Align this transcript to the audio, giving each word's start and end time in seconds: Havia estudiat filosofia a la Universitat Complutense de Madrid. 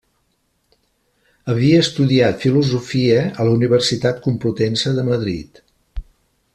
Havia 1.53 1.81
estudiat 1.87 2.39
filosofia 2.45 3.21
a 3.27 3.45
la 3.49 3.55
Universitat 3.61 4.25
Complutense 4.27 4.99
de 5.01 5.09
Madrid. 5.13 5.63